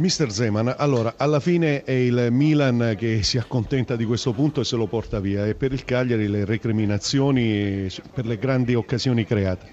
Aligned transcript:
Mister 0.00 0.32
Zeman, 0.32 0.74
allora 0.78 1.12
alla 1.18 1.40
fine 1.40 1.84
è 1.84 1.90
il 1.90 2.28
Milan 2.30 2.94
che 2.96 3.22
si 3.22 3.36
accontenta 3.36 3.96
di 3.96 4.06
questo 4.06 4.32
punto 4.32 4.62
e 4.62 4.64
se 4.64 4.76
lo 4.76 4.86
porta 4.86 5.20
via 5.20 5.44
e 5.46 5.54
per 5.54 5.72
il 5.72 5.84
Cagliari 5.84 6.26
le 6.26 6.46
recriminazioni 6.46 7.86
per 8.14 8.24
le 8.24 8.38
grandi 8.38 8.74
occasioni 8.74 9.26
create. 9.26 9.66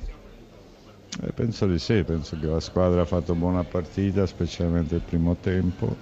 Eh, 1.22 1.32
penso 1.32 1.66
di 1.66 1.80
sì, 1.80 2.04
penso 2.04 2.38
che 2.38 2.46
la 2.46 2.60
squadra 2.60 3.04
ha 3.04 3.06
fatto 3.06 3.36
buona 3.36 3.64
partita, 3.64 4.26
specialmente 4.26 4.96
il 4.96 5.02
primo 5.02 5.38
tempo, 5.40 5.96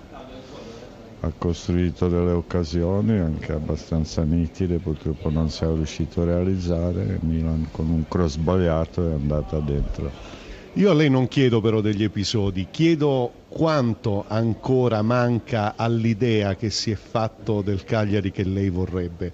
ha 1.20 1.32
costruito 1.38 2.08
delle 2.08 2.32
occasioni 2.32 3.20
anche 3.20 3.52
abbastanza 3.52 4.24
nitide, 4.24 4.80
purtroppo 4.80 5.30
non 5.30 5.52
si 5.52 5.66
è 5.66 5.68
riuscito 5.68 6.24
a 6.24 6.26
realizzare, 6.26 7.20
Milan 7.22 7.68
con 7.70 7.92
un 7.92 8.08
cross 8.08 8.34
sbagliato 8.34 9.08
è 9.08 9.14
andata 9.14 9.60
dentro. 9.60 10.44
Io 10.78 10.92
a 10.92 10.94
lei 10.94 11.10
non 11.10 11.30
chiedo 11.30 11.62
però 11.62 11.80
degli 11.80 12.04
episodi, 12.04 12.68
chiedo 12.70 13.46
quanto 13.48 14.26
ancora 14.28 15.02
manca 15.02 15.78
all'idea 15.78 16.56
che 16.56 16.70
si 16.70 16.92
è 16.92 16.96
fatto 16.96 17.62
del 17.62 17.86
Cagliari 17.86 18.30
che 18.30 18.44
lei 18.44 18.70
vorrebbe. 18.70 19.32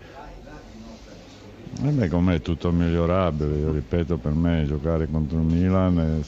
A 1.84 1.90
me 1.90 2.08
con 2.10 2.26
me 2.26 2.36
è 2.36 2.42
tutto 2.42 2.72
migliorabile, 2.72 3.58
io 3.58 3.72
ripeto 3.72 4.20
per 4.20 4.34
me 4.34 4.66
giocare 4.68 5.08
contro 5.10 5.40
il 5.40 5.46
Milan 5.46 5.98
e 5.98 6.22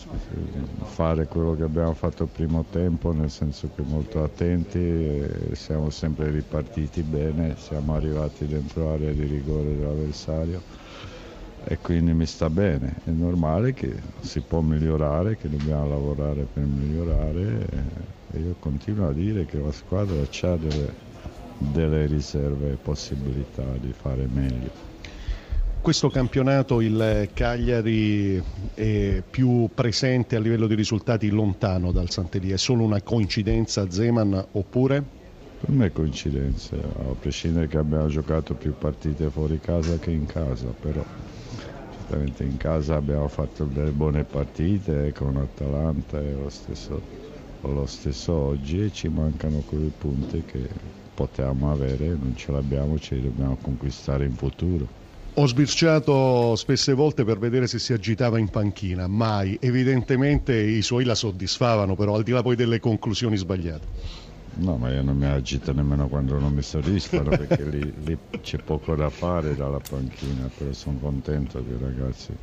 fare 0.85 1.27
quello 1.27 1.53
che 1.53 1.63
abbiamo 1.63 1.93
fatto 1.93 2.23
il 2.23 2.29
primo 2.29 2.65
tempo, 2.65 3.11
nel 3.11 3.29
senso 3.29 3.69
che 3.75 3.83
molto 3.83 4.23
attenti, 4.23 5.23
siamo 5.51 5.91
sempre 5.91 6.31
ripartiti 6.31 7.03
bene, 7.03 7.55
siamo 7.57 7.93
arrivati 7.93 8.47
dentro 8.47 8.85
l'area 8.85 9.11
di 9.13 9.25
rigore 9.25 9.75
dell'avversario 9.75 10.63
e 11.65 11.79
quindi 11.79 12.13
mi 12.13 12.25
sta 12.25 12.49
bene. 12.49 13.01
È 13.03 13.09
normale 13.09 13.73
che 13.73 13.95
si 14.19 14.41
può 14.41 14.59
migliorare, 14.61 15.37
che 15.37 15.49
dobbiamo 15.49 15.87
lavorare 15.87 16.45
per 16.45 16.65
migliorare 16.65 17.65
e 18.31 18.39
io 18.39 18.55
continuo 18.59 19.07
a 19.07 19.13
dire 19.13 19.45
che 19.45 19.57
la 19.57 19.71
squadra 19.71 20.21
ha 20.21 20.57
delle, 20.57 20.95
delle 21.57 22.05
riserve 22.07 22.73
e 22.73 22.77
possibilità 22.77 23.77
di 23.77 23.93
fare 23.93 24.27
meglio. 24.27 24.71
Questo 25.81 26.09
campionato 26.09 26.79
il 26.79 27.29
Cagliari 27.33 28.41
è 28.73 29.21
più 29.29 29.69
presente 29.73 30.37
a 30.37 30.39
livello 30.39 30.67
di 30.67 30.75
risultati 30.75 31.29
lontano 31.29 31.91
dal 31.91 32.09
Sant'Elia, 32.09 32.55
è 32.55 32.57
solo 32.57 32.83
una 32.83 33.01
coincidenza 33.01 33.89
Zeman 33.89 34.47
oppure? 34.51 35.22
Per 35.65 35.73
me 35.73 35.85
è 35.85 35.91
coincidenza, 35.93 36.75
a 36.75 37.15
prescindere 37.15 37.67
che 37.67 37.77
abbiamo 37.77 38.07
giocato 38.07 38.53
più 38.53 38.75
partite 38.77 39.29
fuori 39.31 39.59
casa 39.61 39.97
che 39.97 40.11
in 40.11 40.25
casa, 40.25 40.73
però 40.73 41.01
certamente 41.87 42.43
in 42.43 42.57
casa 42.57 42.95
abbiamo 42.95 43.29
fatto 43.29 43.67
delle 43.67 43.93
buone 43.93 44.25
partite 44.25 45.13
con 45.13 45.37
Atalanta 45.37 46.19
e 46.19 46.33
lo 46.33 46.49
stesso, 46.49 47.05
lo 47.61 47.85
stesso 47.85 48.33
oggi 48.33 48.81
e 48.81 48.91
ci 48.91 49.07
mancano 49.07 49.63
quei 49.63 49.89
punti 49.91 50.43
che 50.43 50.67
potevamo 51.13 51.71
avere, 51.71 52.17
non 52.17 52.35
ce 52.35 52.51
l'abbiamo, 52.51 52.99
ce 52.99 53.15
li 53.15 53.21
dobbiamo 53.21 53.57
conquistare 53.61 54.25
in 54.25 54.35
futuro. 54.35 54.89
Ho 55.35 55.47
sbirciato 55.47 56.55
spesse 56.57 56.93
volte 56.93 57.23
per 57.23 57.39
vedere 57.39 57.67
se 57.67 57.79
si 57.79 57.93
agitava 57.93 58.37
in 58.37 58.49
panchina, 58.49 59.07
mai. 59.07 59.57
Evidentemente 59.61 60.55
i 60.59 60.81
suoi 60.81 61.05
la 61.05 61.15
soddisfavano, 61.15 61.95
però 61.95 62.15
al 62.15 62.23
di 62.23 62.31
là 62.31 62.41
poi 62.41 62.57
delle 62.57 62.79
conclusioni 62.79 63.37
sbagliate. 63.37 63.87
No, 64.55 64.77
ma 64.77 64.89
io 64.91 65.01
non 65.03 65.17
mi 65.17 65.25
agito 65.25 65.73
nemmeno 65.73 66.07
quando 66.07 66.37
non 66.39 66.53
mi 66.53 66.61
soddisfano 66.61 67.33
perché 67.35 67.65
lì, 67.65 67.91
lì, 68.03 68.17
c'è 68.41 68.57
poco 68.59 68.95
da 68.95 69.09
fare 69.09 69.55
dalla 69.55 69.79
panchina, 69.79 70.49
però 70.49 70.71
sono 70.73 70.97
contento 70.99 71.63
che 71.63 71.71
i 71.73 71.77
ragazzi 71.77 72.37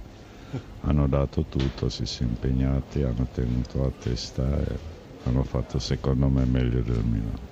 hanno 0.80 1.06
dato 1.08 1.47
tutto, 1.47 1.89
si 1.89 2.06
sono 2.06 2.30
impegnati, 2.30 3.02
hanno 3.02 3.28
tenuto 3.30 3.84
a 3.84 3.92
testa 3.97 4.61
e 4.62 4.80
hanno 5.22 5.44
fatto 5.44 5.78
secondo 5.78 6.28
me 6.28 6.44
meglio 6.47 6.83
del 6.83 7.05
Milano. 7.05 7.48